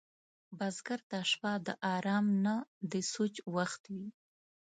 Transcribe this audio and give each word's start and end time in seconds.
بزګر 0.57 0.99
ته 1.09 1.17
شپه 1.29 1.51
د 1.65 1.67
آرام 1.95 2.25
نه، 2.45 2.55
د 2.91 2.93
سوچ 3.13 3.35
وخت 3.55 3.81
وي 3.93 4.07